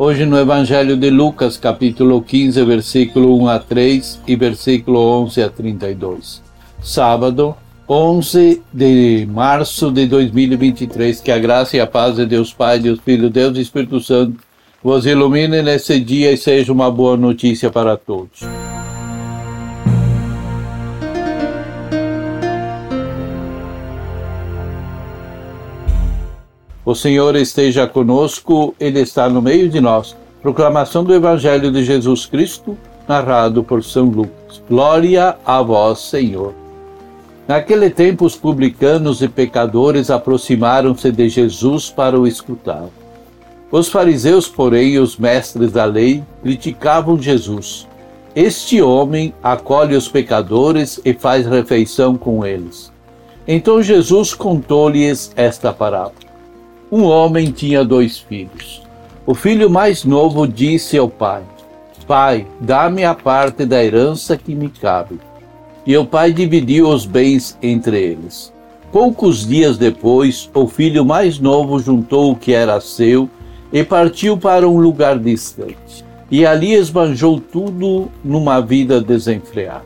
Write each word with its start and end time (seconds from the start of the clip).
Hoje 0.00 0.24
no 0.24 0.38
Evangelho 0.38 0.96
de 0.96 1.10
Lucas, 1.10 1.56
capítulo 1.56 2.22
15, 2.22 2.64
versículo 2.64 3.36
1 3.42 3.48
a 3.48 3.58
3 3.58 4.20
e 4.28 4.36
versículo 4.36 5.00
11 5.00 5.42
a 5.42 5.50
32. 5.50 6.40
Sábado, 6.80 7.56
11 7.88 8.62
de 8.72 9.26
março 9.28 9.90
de 9.90 10.06
2023. 10.06 11.20
Que 11.20 11.32
a 11.32 11.38
graça 11.40 11.76
e 11.76 11.80
a 11.80 11.86
paz 11.86 12.14
de 12.14 12.26
Deus 12.26 12.52
Pai, 12.52 12.78
Deus 12.78 13.00
Filho, 13.00 13.28
Deus 13.28 13.58
e 13.58 13.60
Espírito 13.60 13.98
Santo 13.98 14.38
vos 14.84 15.04
ilumine 15.04 15.62
nesse 15.62 15.98
dia 15.98 16.30
e 16.30 16.36
seja 16.36 16.72
uma 16.72 16.92
boa 16.92 17.16
notícia 17.16 17.68
para 17.68 17.96
todos. 17.96 18.42
O 26.88 26.94
Senhor 26.94 27.36
esteja 27.36 27.86
conosco, 27.86 28.74
Ele 28.80 29.00
está 29.00 29.28
no 29.28 29.42
meio 29.42 29.68
de 29.68 29.78
nós. 29.78 30.16
Proclamação 30.40 31.04
do 31.04 31.14
Evangelho 31.14 31.70
de 31.70 31.84
Jesus 31.84 32.24
Cristo, 32.24 32.78
narrado 33.06 33.62
por 33.62 33.84
São 33.84 34.06
Lucas. 34.06 34.62
Glória 34.66 35.36
a 35.44 35.60
vós, 35.60 35.98
Senhor. 35.98 36.54
Naquele 37.46 37.90
tempo, 37.90 38.24
os 38.24 38.36
publicanos 38.36 39.20
e 39.20 39.28
pecadores 39.28 40.10
aproximaram-se 40.10 41.12
de 41.12 41.28
Jesus 41.28 41.90
para 41.90 42.18
o 42.18 42.26
escutar. 42.26 42.86
Os 43.70 43.90
fariseus, 43.90 44.48
porém, 44.48 44.98
os 44.98 45.18
mestres 45.18 45.70
da 45.72 45.84
lei, 45.84 46.24
criticavam 46.42 47.20
Jesus. 47.20 47.86
Este 48.34 48.80
homem 48.80 49.34
acolhe 49.42 49.94
os 49.94 50.08
pecadores 50.08 50.98
e 51.04 51.12
faz 51.12 51.46
refeição 51.46 52.16
com 52.16 52.46
eles. 52.46 52.90
Então 53.46 53.82
Jesus 53.82 54.32
contou-lhes 54.32 55.30
esta 55.36 55.70
parábola. 55.70 56.27
Um 56.90 57.04
homem 57.04 57.50
tinha 57.50 57.84
dois 57.84 58.18
filhos. 58.18 58.82
O 59.26 59.34
filho 59.34 59.68
mais 59.68 60.04
novo 60.04 60.48
disse 60.48 60.96
ao 60.96 61.08
pai: 61.08 61.42
Pai, 62.06 62.46
dá-me 62.58 63.04
a 63.04 63.14
parte 63.14 63.66
da 63.66 63.84
herança 63.84 64.38
que 64.38 64.54
me 64.54 64.70
cabe. 64.70 65.20
E 65.86 65.94
o 65.98 66.06
pai 66.06 66.32
dividiu 66.32 66.88
os 66.88 67.04
bens 67.04 67.58
entre 67.62 68.00
eles. 68.00 68.50
Poucos 68.90 69.46
dias 69.46 69.76
depois, 69.76 70.48
o 70.54 70.66
filho 70.66 71.04
mais 71.04 71.38
novo 71.38 71.78
juntou 71.78 72.32
o 72.32 72.36
que 72.36 72.54
era 72.54 72.80
seu 72.80 73.28
e 73.70 73.84
partiu 73.84 74.38
para 74.38 74.66
um 74.66 74.78
lugar 74.78 75.18
distante. 75.18 76.02
E 76.30 76.46
ali 76.46 76.72
esbanjou 76.72 77.38
tudo 77.38 78.08
numa 78.24 78.60
vida 78.60 78.98
desenfreada. 78.98 79.84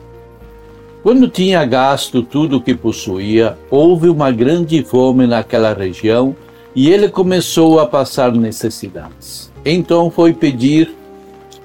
Quando 1.03 1.27
tinha 1.27 1.65
gasto 1.65 2.23
tudo 2.23 2.57
o 2.57 2.61
que 2.61 2.73
possuía, 2.73 3.57
houve 3.69 4.07
uma 4.07 4.31
grande 4.31 4.81
fome 4.85 5.27
naquela 5.27 5.73
região 5.73 6.33
e 6.75 6.89
ele 6.89 7.09
começou 7.09 7.79
a 7.79 7.85
passar 7.85 8.31
necessidades. 8.31 9.51
Então 9.65 10.09
foi 10.09 10.33
pedir 10.33 10.93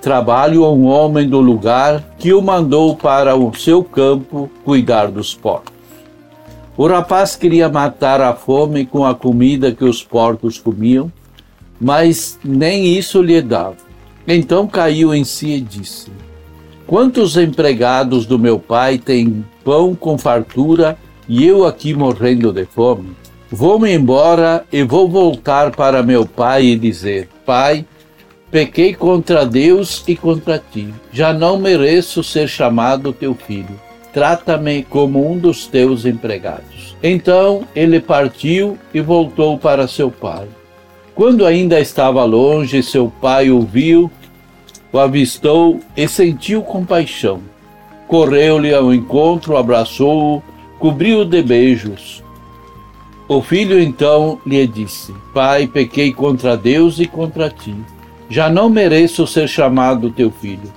trabalho 0.01 0.65
a 0.65 0.73
um 0.73 0.87
homem 0.87 1.29
do 1.29 1.41
lugar 1.41 2.15
que 2.19 2.33
o 2.33 2.43
mandou 2.43 2.95
para 2.95 3.35
o 3.37 3.55
seu 3.55 3.83
campo 3.83 4.51
cuidar 4.65 5.09
dos 5.09 5.35
porcos. 5.35 5.73
O 6.77 6.87
rapaz 6.87 7.35
queria 7.35 7.69
matar 7.69 8.21
a 8.21 8.35
fome 8.35 8.87
com 8.87 9.05
a 9.05 9.15
comida 9.15 9.73
que 9.73 9.85
os 9.85 10.03
porcos 10.05 10.59
comiam, 10.59 11.11
mas 11.81 12.39
nem 12.45 12.97
isso 12.97 13.21
lhe 13.21 13.43
dava. 13.43 13.77
Então 14.27 14.67
caiu 14.69 15.13
em 15.13 15.25
si 15.25 15.55
e 15.55 15.61
disse: 15.61 16.13
Quantos 16.87 17.37
empregados 17.37 18.27
do 18.27 18.39
meu 18.39 18.61
pai 18.61 18.97
têm 18.97 19.45
pão 19.65 19.95
com 19.95 20.17
fartura 20.17 20.97
e 21.29 21.45
eu 21.45 21.67
aqui 21.67 21.95
morrendo 21.95 22.53
de 22.53 22.65
fome? 22.65 23.18
Vou-me 23.51 23.91
embora 23.95 24.67
e 24.71 24.83
vou 24.83 25.09
voltar 25.09 25.71
para 25.71 26.03
meu 26.03 26.27
pai 26.27 26.67
e 26.67 26.79
dizer: 26.79 27.29
Pai, 27.47 27.87
pequei 28.51 28.93
contra 28.95 29.47
Deus 29.47 30.05
e 30.07 30.15
contra 30.15 30.59
ti. 30.59 30.93
Já 31.11 31.33
não 31.33 31.59
mereço 31.59 32.23
ser 32.23 32.47
chamado 32.47 33.11
teu 33.11 33.35
filho. 33.35 33.81
Trata-me 34.13 34.83
como 34.83 35.31
um 35.31 35.39
dos 35.39 35.67
teus 35.67 36.05
empregados. 36.05 36.95
Então 37.03 37.65
ele 37.75 38.01
partiu 38.01 38.77
e 38.93 39.01
voltou 39.01 39.57
para 39.57 39.89
seu 39.89 40.11
pai. 40.11 40.47
Quando 41.15 41.47
ainda 41.47 41.81
estava 41.81 42.25
longe, 42.25 42.83
seu 42.83 43.11
pai 43.21 43.51
o 43.51 43.63
viu, 43.63 44.11
o 44.93 44.99
avistou 44.99 45.81
e 45.97 46.07
sentiu 46.07 46.63
compaixão. 46.63 47.41
Correu-lhe 48.07 48.75
ao 48.75 48.93
encontro, 48.93 49.57
abraçou-o, 49.57 50.43
cobriu-o 50.79 51.25
de 51.25 51.43
beijos. 51.43 52.23
O 53.29 53.43
filho 53.43 53.79
então 53.79 54.41
lhe 54.47 54.67
disse: 54.67 55.15
Pai, 55.35 55.67
pequei 55.67 56.15
contra 56.15 56.57
Deus 56.57 56.99
e 56.99 57.07
contra 57.07 57.51
ti. 57.51 57.75
Já 58.31 58.49
não 58.49 58.71
mereço 58.71 59.27
ser 59.27 59.47
chamado 59.47 60.11
teu 60.11 60.31
filho. 60.31 60.73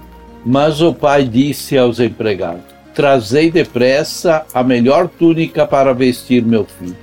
Mas 0.45 0.81
o 0.81 0.93
pai 0.93 1.23
disse 1.23 1.77
aos 1.77 2.01
empregados: 2.01 2.65
Trazei 2.93 3.49
depressa 3.49 4.45
a 4.53 4.61
melhor 4.63 5.07
túnica 5.07 5.65
para 5.65 5.93
vestir 5.93 6.43
meu 6.43 6.65
filho, 6.65 6.97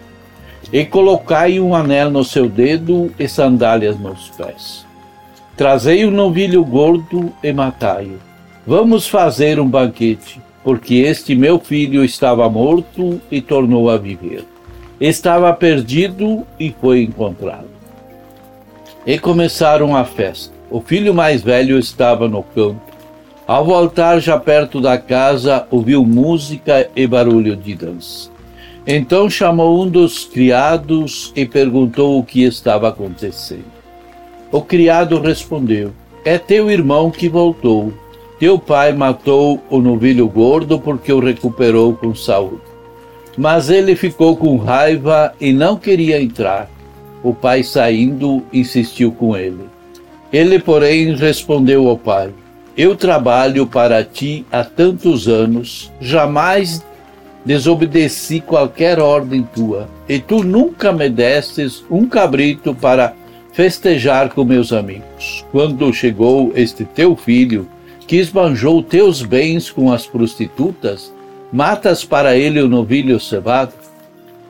e 0.70 0.84
colocai 0.84 1.58
um 1.58 1.74
anel 1.74 2.10
no 2.10 2.24
seu 2.24 2.46
dedo 2.46 3.10
e 3.18 3.26
sandálias 3.26 3.98
nos 3.98 4.28
pés. 4.28 4.84
Trazei 5.56 6.04
um 6.04 6.10
novilho 6.10 6.62
gordo 6.62 7.32
e 7.42 7.54
matai-o. 7.54 8.18
Vamos 8.66 9.08
fazer 9.08 9.58
um 9.58 9.66
banquete, 9.66 10.42
porque 10.62 10.96
este 10.96 11.34
meu 11.34 11.58
filho 11.58 12.04
estava 12.04 12.50
morto 12.50 13.18
e 13.30 13.40
tornou 13.40 13.88
a 13.88 13.96
viver 13.96 14.44
estava 15.00 15.52
perdido 15.52 16.46
e 16.58 16.74
foi 16.80 17.02
encontrado. 17.02 17.68
E 19.06 19.18
começaram 19.18 19.96
a 19.96 20.04
festa. 20.04 20.52
O 20.70 20.80
filho 20.80 21.14
mais 21.14 21.42
velho 21.42 21.78
estava 21.78 22.28
no 22.28 22.42
campo. 22.42 22.80
Ao 23.46 23.64
voltar 23.64 24.20
já 24.20 24.38
perto 24.38 24.80
da 24.80 24.98
casa, 24.98 25.66
ouviu 25.70 26.04
música 26.04 26.90
e 26.94 27.06
barulho 27.06 27.56
de 27.56 27.74
dança. 27.74 28.30
Então 28.86 29.30
chamou 29.30 29.82
um 29.82 29.88
dos 29.88 30.24
criados 30.24 31.32
e 31.34 31.46
perguntou 31.46 32.18
o 32.18 32.24
que 32.24 32.42
estava 32.42 32.88
acontecendo. 32.88 33.64
O 34.50 34.60
criado 34.60 35.20
respondeu: 35.20 35.92
É 36.24 36.38
teu 36.38 36.70
irmão 36.70 37.10
que 37.10 37.28
voltou. 37.28 37.92
Teu 38.38 38.58
pai 38.58 38.92
matou 38.92 39.62
o 39.68 39.80
novilho 39.80 40.28
gordo 40.28 40.78
porque 40.78 41.12
o 41.12 41.18
recuperou 41.18 41.94
com 41.94 42.14
saúde. 42.14 42.62
Mas 43.38 43.70
ele 43.70 43.94
ficou 43.94 44.36
com 44.36 44.56
raiva 44.56 45.32
e 45.40 45.52
não 45.52 45.76
queria 45.76 46.20
entrar. 46.20 46.68
O 47.22 47.32
pai, 47.32 47.62
saindo, 47.62 48.42
insistiu 48.52 49.12
com 49.12 49.36
ele. 49.36 49.64
Ele, 50.32 50.58
porém, 50.58 51.14
respondeu 51.14 51.88
ao 51.88 51.96
pai: 51.96 52.30
Eu 52.76 52.96
trabalho 52.96 53.64
para 53.64 54.02
ti 54.02 54.44
há 54.50 54.64
tantos 54.64 55.28
anos, 55.28 55.92
jamais 56.00 56.84
desobedeci 57.44 58.40
qualquer 58.40 58.98
ordem 58.98 59.48
tua, 59.54 59.88
e 60.08 60.18
tu 60.18 60.42
nunca 60.42 60.92
me 60.92 61.08
destes 61.08 61.84
um 61.88 62.06
cabrito 62.06 62.74
para 62.74 63.14
festejar 63.52 64.30
com 64.30 64.44
meus 64.44 64.72
amigos. 64.72 65.44
Quando 65.52 65.92
chegou 65.94 66.52
este 66.56 66.84
teu 66.84 67.14
filho, 67.14 67.68
que 68.04 68.16
esbanjou 68.16 68.82
teus 68.82 69.22
bens 69.22 69.70
com 69.70 69.92
as 69.92 70.06
prostitutas, 70.08 71.12
Matas 71.52 72.04
para 72.04 72.36
ele 72.36 72.60
o 72.60 72.68
novilho 72.68 73.18
cevado? 73.18 73.72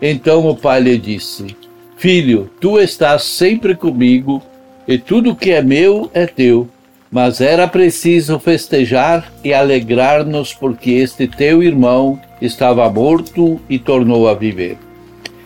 Então 0.03 0.49
o 0.49 0.57
pai 0.57 0.81
lhe 0.81 0.99
disse: 0.99 1.57
Filho, 1.97 2.51
tu 2.61 2.79
estás 2.81 3.23
sempre 3.23 3.75
comigo, 3.75 4.43
e 4.87 4.99
tudo 4.99 5.37
que 5.37 5.51
é 5.51 5.63
meu 5.63 6.11
é 6.13 6.27
teu. 6.27 6.69
Mas 7.11 7.41
era 7.41 7.67
preciso 7.67 8.39
festejar 8.39 9.33
e 9.43 9.55
alegrar-nos, 9.55 10.53
porque 10.53 10.91
este 10.91 11.27
teu 11.27 11.63
irmão 11.63 12.21
estava 12.41 12.89
morto 12.91 13.59
e 13.69 13.79
tornou 13.79 14.29
a 14.29 14.35
viver. 14.35 14.77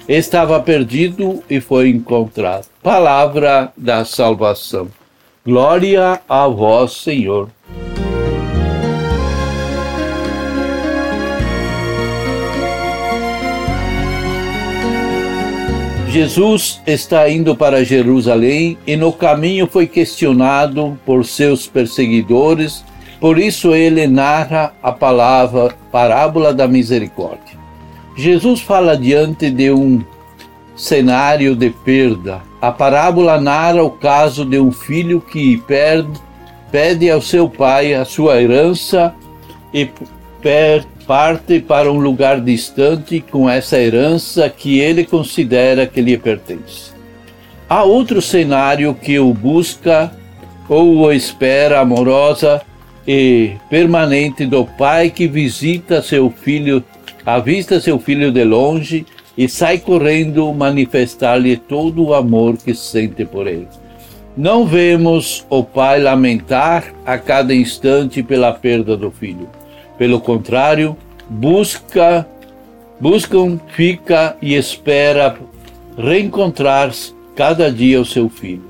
Estava 0.09 0.59
perdido 0.59 1.43
e 1.49 1.61
foi 1.61 1.89
encontrado. 1.89 2.67
Palavra 2.83 3.73
da 3.77 4.05
salvação. 4.05 4.89
Glória 5.47 6.21
a 6.29 6.49
vós, 6.49 6.93
Senhor. 6.93 7.49
Jesus 16.13 16.79
está 16.87 17.27
indo 17.27 17.57
para 17.57 17.83
Jerusalém 17.83 18.77
e 18.87 18.97
no 18.97 19.15
caminho 19.15 19.67
foi 19.67 19.87
questionado 19.87 20.99
por 21.07 21.25
seus 21.25 21.67
perseguidores, 21.67 22.85
por 23.19 23.39
isso 23.39 23.75
ele 23.75 24.07
narra 24.07 24.75
a 24.83 24.93
palavra 24.93 25.75
parábola 25.91 26.53
da 26.53 26.69
misericórdia. 26.69 27.57
Jesus 28.15 28.61
fala 28.61 28.95
diante 28.95 29.51
de 29.51 29.71
um 29.73 30.05
cenário 30.77 31.57
de 31.57 31.71
perda. 31.71 32.43
A 32.61 32.71
parábola 32.71 33.41
narra 33.41 33.83
o 33.83 33.93
caso 33.93 34.45
de 34.45 34.61
um 34.61 34.71
filho 34.71 35.19
que 35.19 35.57
perde, 35.67 36.21
pede 36.71 37.11
ao 37.11 37.23
seu 37.23 37.49
pai 37.49 37.95
a 37.95 38.05
sua 38.05 38.39
herança 38.39 39.15
e 39.73 39.89
parte 41.07 41.61
para 41.61 41.91
um 41.91 41.99
lugar 41.99 42.41
distante 42.41 43.21
com 43.21 43.49
essa 43.49 43.79
herança 43.79 44.49
que 44.49 44.81
ele 44.81 45.05
considera 45.05 45.87
que 45.87 46.01
lhe 46.01 46.19
pertence. 46.19 46.93
Há 47.69 47.85
outro 47.85 48.21
cenário 48.21 48.95
que 48.95 49.19
o 49.19 49.33
busca 49.33 50.13
ou 50.69 50.97
o 50.97 51.13
espera 51.13 51.81
amorosa 51.81 52.61
e 53.07 53.53
permanente 53.71 54.47
do 54.47 54.65
pai 54.65 55.11
que 55.11 55.27
visita 55.27 56.03
seu 56.03 56.31
filho, 56.31 56.85
avista 57.25 57.81
seu 57.81 57.99
filho 57.99 58.31
de 58.31 58.45
longe 58.45 59.07
e 59.37 59.49
sai 59.49 59.79
correndo 59.79 60.53
manifestar-lhe 60.53 61.57
todo 61.57 62.05
o 62.05 62.15
amor 62.15 62.57
que 62.57 62.75
sente 62.75 63.25
por 63.25 63.47
ele. 63.47 63.69
Não 64.37 64.67
vemos 64.67 65.47
o 65.51 65.63
pai 65.63 66.01
lamentar 66.01 66.85
a 67.05 67.19
cada 67.19 67.55
instante 67.55 68.23
pela 68.23 68.53
perda 68.53 68.97
do 68.97 69.11
filho. 69.11 69.49
Pelo 70.03 70.21
contrário, 70.21 70.97
busca, 71.31 72.27
buscam, 72.99 73.61
fica 73.69 74.37
e 74.43 74.57
espera 74.57 75.39
reencontrar 75.97 76.91
cada 77.37 77.71
dia 77.71 78.01
o 78.01 78.05
seu 78.05 78.29
filho. 78.29 78.65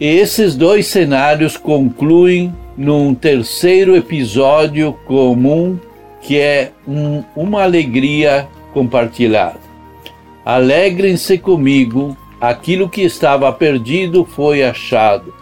E 0.00 0.06
esses 0.06 0.56
dois 0.56 0.86
cenários 0.86 1.58
concluem 1.58 2.50
num 2.78 3.14
terceiro 3.14 3.94
episódio 3.94 4.94
comum 5.04 5.78
que 6.22 6.38
é 6.38 6.72
um, 6.88 7.22
uma 7.36 7.64
alegria 7.64 8.48
compartilhada. 8.72 9.60
Alegrem-se 10.46 11.36
comigo, 11.36 12.16
aquilo 12.40 12.88
que 12.88 13.02
estava 13.02 13.52
perdido 13.52 14.24
foi 14.24 14.64
achado. 14.64 15.34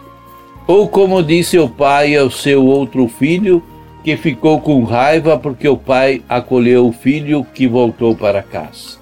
Ou 0.67 0.89
como 0.89 1.23
disse 1.23 1.57
o 1.57 1.69
pai 1.69 2.17
ao 2.17 2.29
seu 2.29 2.65
outro 2.65 3.07
filho, 3.07 3.63
que 4.05 4.15
ficou 4.15 4.61
com 4.61 4.83
raiva 4.83 5.35
porque 5.35 5.67
o 5.67 5.75
pai 5.75 6.21
acolheu 6.29 6.85
o 6.85 6.93
filho 6.93 7.43
que 7.55 7.67
voltou 7.67 8.15
para 8.15 8.43
casa. 8.43 8.99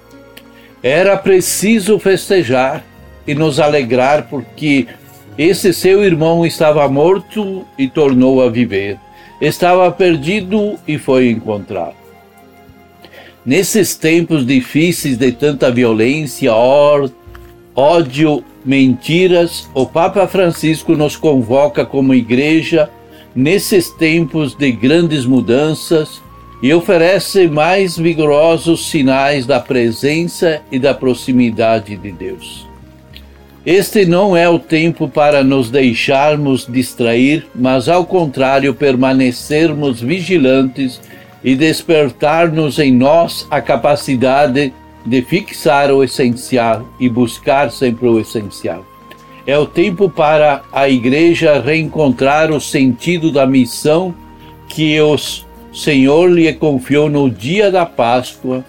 Era 0.82 1.14
preciso 1.14 1.98
festejar 1.98 2.82
e 3.26 3.34
nos 3.34 3.60
alegrar 3.60 4.28
porque 4.30 4.86
esse 5.36 5.74
seu 5.74 6.02
irmão 6.02 6.46
estava 6.46 6.88
morto 6.88 7.66
e 7.76 7.86
tornou 7.86 8.42
a 8.42 8.48
viver. 8.48 8.98
Estava 9.42 9.92
perdido 9.92 10.78
e 10.88 10.96
foi 10.96 11.28
encontrado. 11.28 11.96
Nesses 13.44 13.94
tempos 13.94 14.46
difíceis 14.46 15.18
de 15.18 15.32
tanta 15.32 15.70
violência, 15.70 16.50
ódio, 16.54 18.42
mentiras, 18.64 19.68
o 19.74 19.84
Papa 19.84 20.26
Francisco 20.26 20.96
nos 20.96 21.14
convoca 21.14 21.84
como 21.84 22.14
igreja 22.14 22.88
nesses 23.34 23.90
tempos 23.90 24.54
de 24.54 24.70
grandes 24.70 25.26
mudanças 25.26 26.22
e 26.62 26.72
oferece 26.72 27.46
mais 27.48 27.96
vigorosos 27.96 28.88
sinais 28.88 29.44
da 29.44 29.60
presença 29.60 30.62
e 30.70 30.78
da 30.78 30.94
proximidade 30.94 31.96
de 31.96 32.12
Deus. 32.12 32.66
Este 33.66 34.04
não 34.04 34.36
é 34.36 34.48
o 34.48 34.58
tempo 34.58 35.08
para 35.08 35.42
nos 35.42 35.70
deixarmos 35.70 36.66
distrair, 36.66 37.46
mas 37.54 37.88
ao 37.88 38.04
contrário, 38.04 38.74
permanecermos 38.74 40.00
vigilantes 40.00 41.00
e 41.42 41.56
despertar-nos 41.56 42.78
em 42.78 42.92
nós 42.92 43.46
a 43.50 43.60
capacidade 43.60 44.72
de 45.04 45.22
fixar 45.22 45.90
o 45.90 46.02
essencial 46.02 46.86
e 47.00 47.08
buscar 47.08 47.70
sempre 47.70 48.06
o 48.06 48.20
essencial. 48.20 48.84
É 49.46 49.58
o 49.58 49.66
tempo 49.66 50.08
para 50.08 50.62
a 50.72 50.88
igreja 50.88 51.60
reencontrar 51.60 52.50
o 52.50 52.60
sentido 52.60 53.30
da 53.30 53.46
missão 53.46 54.14
que 54.68 54.98
o 55.00 55.16
Senhor 55.72 56.30
lhe 56.30 56.50
confiou 56.54 57.10
no 57.10 57.28
dia 57.28 57.70
da 57.70 57.84
Páscoa, 57.84 58.64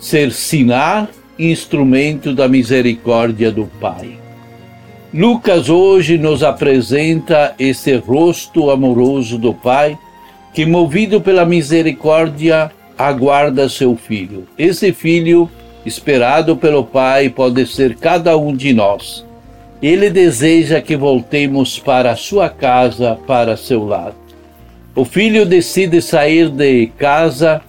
ser 0.00 0.32
sinal 0.32 1.06
e 1.38 1.52
instrumento 1.52 2.34
da 2.34 2.48
misericórdia 2.48 3.52
do 3.52 3.66
Pai. 3.80 4.18
Lucas 5.14 5.70
hoje 5.70 6.18
nos 6.18 6.42
apresenta 6.42 7.54
esse 7.58 7.96
rosto 7.96 8.70
amoroso 8.70 9.38
do 9.38 9.54
Pai 9.54 9.96
que, 10.52 10.66
movido 10.66 11.20
pela 11.20 11.44
misericórdia, 11.44 12.72
aguarda 12.96 13.68
seu 13.68 13.94
filho. 13.94 14.48
Esse 14.58 14.92
filho, 14.92 15.48
esperado 15.86 16.56
pelo 16.56 16.82
Pai, 16.82 17.28
pode 17.28 17.64
ser 17.66 17.94
cada 17.94 18.36
um 18.36 18.54
de 18.54 18.72
nós. 18.72 19.27
Ele 19.82 20.10
deseja 20.10 20.80
que 20.80 20.96
voltemos 20.96 21.78
para 21.78 22.16
sua 22.16 22.48
casa, 22.48 23.18
para 23.26 23.56
seu 23.56 23.84
lado. 23.84 24.16
O 24.94 25.04
filho 25.04 25.46
decide 25.46 26.02
sair 26.02 26.50
de 26.50 26.88
casa 26.98 27.62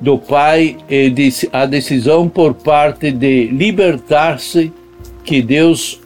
do 0.00 0.18
pai 0.18 0.76
e 0.88 1.12
a 1.52 1.66
decisão 1.66 2.28
por 2.28 2.54
parte 2.54 3.10
de 3.10 3.46
libertar-se 3.46 4.72
que 5.22 5.42
Deus 5.42 6.00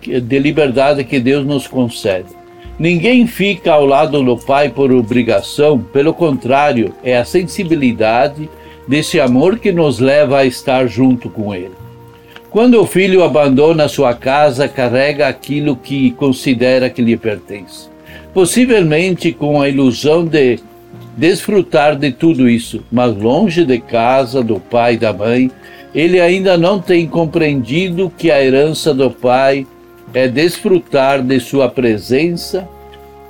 de 0.00 0.38
liberdade 0.38 1.04
que 1.04 1.20
Deus 1.20 1.44
nos 1.44 1.66
concede. 1.66 2.28
Ninguém 2.78 3.26
fica 3.26 3.72
ao 3.72 3.84
lado 3.84 4.22
do 4.22 4.36
Pai 4.36 4.70
por 4.70 4.90
obrigação, 4.90 5.78
pelo 5.78 6.14
contrário, 6.14 6.94
é 7.04 7.16
a 7.16 7.24
sensibilidade 7.24 8.48
desse 8.88 9.20
amor 9.20 9.58
que 9.58 9.70
nos 9.70 9.98
leva 9.98 10.38
a 10.38 10.46
estar 10.46 10.86
junto 10.86 11.28
com 11.28 11.54
Ele. 11.54 11.81
Quando 12.52 12.78
o 12.78 12.86
filho 12.86 13.24
abandona 13.24 13.88
sua 13.88 14.12
casa, 14.12 14.68
carrega 14.68 15.26
aquilo 15.26 15.74
que 15.74 16.10
considera 16.10 16.90
que 16.90 17.00
lhe 17.00 17.16
pertence. 17.16 17.88
Possivelmente 18.34 19.32
com 19.32 19.62
a 19.62 19.70
ilusão 19.70 20.26
de 20.26 20.58
desfrutar 21.16 21.96
de 21.96 22.12
tudo 22.12 22.46
isso, 22.46 22.84
mas 22.92 23.16
longe 23.16 23.64
de 23.64 23.78
casa, 23.78 24.42
do 24.42 24.60
pai 24.60 24.94
e 24.94 24.98
da 24.98 25.14
mãe, 25.14 25.50
ele 25.94 26.20
ainda 26.20 26.58
não 26.58 26.78
tem 26.78 27.06
compreendido 27.06 28.12
que 28.18 28.30
a 28.30 28.44
herança 28.44 28.92
do 28.92 29.10
pai 29.10 29.66
é 30.12 30.28
desfrutar 30.28 31.22
de 31.22 31.40
sua 31.40 31.70
presença, 31.70 32.68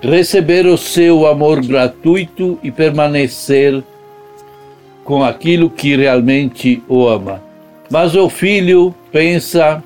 receber 0.01 0.67
o 0.67 0.77
seu 0.77 1.29
amor 1.29 1.65
gratuito 1.65 2.59
e 2.61 2.73
permanecer 2.73 3.85
com 5.05 5.23
aquilo 5.23 5.71
que 5.71 5.95
realmente 5.95 6.83
o 6.89 7.07
ama. 7.07 7.41
Mas 7.89 8.17
o 8.17 8.29
filho 8.29 8.93
pensa 9.13 9.85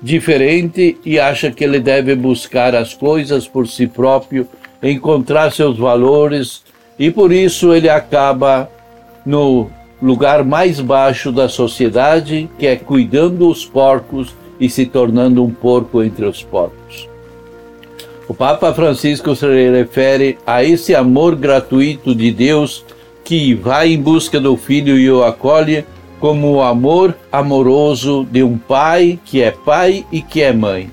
diferente 0.00 0.96
e 1.04 1.18
acha 1.18 1.50
que 1.50 1.64
ele 1.64 1.80
deve 1.80 2.14
buscar 2.14 2.74
as 2.74 2.94
coisas 2.94 3.46
por 3.48 3.66
si 3.66 3.86
próprio, 3.86 4.48
encontrar 4.82 5.50
seus 5.50 5.76
valores 5.76 6.62
e 6.98 7.10
por 7.10 7.32
isso 7.32 7.74
ele 7.74 7.88
acaba 7.88 8.70
no 9.26 9.68
lugar 10.00 10.44
mais 10.44 10.80
baixo 10.80 11.32
da 11.32 11.48
sociedade, 11.48 12.48
que 12.58 12.66
é 12.66 12.76
cuidando 12.76 13.48
os 13.48 13.64
porcos 13.64 14.34
e 14.60 14.70
se 14.70 14.86
tornando 14.86 15.44
um 15.44 15.50
porco 15.50 16.02
entre 16.02 16.24
os 16.24 16.42
porcos. 16.42 17.08
O 18.28 18.34
Papa 18.34 18.72
Francisco 18.74 19.34
se 19.34 19.46
refere 19.70 20.38
a 20.46 20.62
esse 20.62 20.94
amor 20.94 21.34
gratuito 21.34 22.14
de 22.14 22.30
Deus 22.30 22.84
que 23.24 23.54
vai 23.54 23.92
em 23.92 24.00
busca 24.00 24.38
do 24.40 24.56
filho 24.56 24.98
e 24.98 25.10
o 25.10 25.24
acolhe 25.24 25.84
como 26.20 26.52
o 26.54 26.62
amor 26.62 27.16
amoroso 27.30 28.26
de 28.30 28.42
um 28.42 28.58
pai 28.58 29.18
que 29.24 29.42
é 29.42 29.50
pai 29.50 30.04
e 30.10 30.20
que 30.20 30.42
é 30.42 30.52
mãe. 30.52 30.90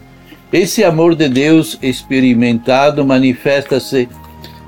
Esse 0.51 0.83
amor 0.83 1.15
de 1.15 1.27
Deus 1.27 1.77
experimentado 1.81 3.05
manifesta-se 3.05 4.07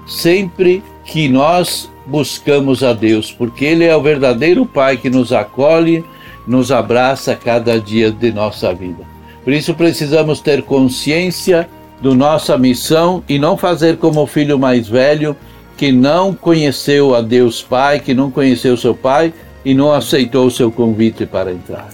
sempre 0.05 0.83
que 1.05 1.29
nós 1.29 1.89
buscamos 2.05 2.83
a 2.83 2.93
Deus, 2.93 3.31
porque 3.31 3.65
Ele 3.65 3.85
é 3.85 3.95
o 3.95 4.01
verdadeiro 4.01 4.65
Pai 4.65 4.97
que 4.97 5.09
nos 5.09 5.31
acolhe 5.31 6.03
nos 6.47 6.71
abraça 6.71 7.35
cada 7.35 7.79
dia 7.79 8.09
de 8.09 8.31
nossa 8.31 8.73
vida. 8.73 9.03
Por 9.43 9.51
isso 9.51 9.73
precisamos 9.73 10.39
ter 10.39 10.63
consciência 10.63 11.69
da 12.01 12.13
nossa 12.15 12.57
missão 12.57 13.23
e 13.27 13.37
não 13.37 13.57
fazer 13.57 13.97
como 13.97 14.21
o 14.21 14.27
filho 14.27 14.57
mais 14.57 14.87
velho 14.87 15.35
que 15.75 15.91
não 15.91 16.33
conheceu 16.33 17.13
a 17.13 17.21
Deus 17.21 17.61
Pai, 17.61 17.99
que 17.99 18.13
não 18.13 18.31
conheceu 18.31 18.77
seu 18.77 18.95
Pai 18.95 19.33
e 19.67 19.73
não 19.73 19.91
aceitou 19.91 20.47
o 20.47 20.51
seu 20.51 20.71
convite 20.71 21.25
para 21.25 21.51
entrar. 21.51 21.89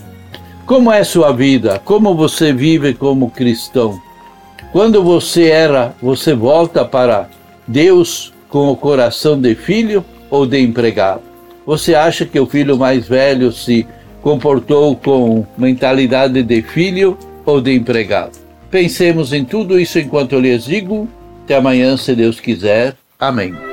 Como 0.63 0.92
é 0.92 1.03
sua 1.03 1.32
vida? 1.32 1.82
Como 1.84 2.13
você 2.13 2.53
vive 2.53 2.94
como 2.94 3.32
cristão? 3.32 4.00
Quando 4.72 5.03
você 5.03 5.50
era, 5.50 5.96
você 6.00 6.36
volta 6.36 6.86
para 6.86 7.27
Deus 7.68 8.32
com 8.48 8.70
o 8.70 8.75
coração 8.77 9.42
de 9.42 9.56
filho 9.56 10.06
ou 10.30 10.46
de 10.46 10.60
empregado? 10.60 11.24
Você 11.65 11.96
acha 11.96 12.27
que 12.27 12.39
o 12.39 12.46
filho 12.46 12.77
mais 12.77 13.08
velho 13.08 13.51
se 13.51 13.88
comportou 14.22 14.96
com 14.96 15.44
mentalidade 15.58 16.44
de 16.44 16.62
filho 16.62 17.18
ou 17.44 17.60
de 17.60 17.74
empregado? 17.74 18.38
Pensemos 18.70 19.34
em 19.34 19.44
tudo 19.44 19.80
isso 19.80 19.98
enquanto 19.98 20.34
eu 20.34 20.39
lhes 20.39 20.65
digo. 20.65 21.10
Até 21.44 21.56
amanhã, 21.56 21.98
se 21.98 22.13
Deus 22.13 22.39
quiser. 22.39 22.96
Amém. 23.20 23.73